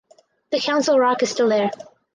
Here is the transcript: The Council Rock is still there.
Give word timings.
The 0.49 0.59
Council 0.59 0.97
Rock 0.99 1.21
is 1.21 1.29
still 1.29 1.47
there. 1.49 1.69